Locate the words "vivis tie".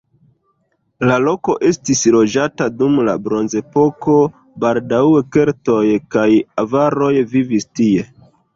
7.39-8.11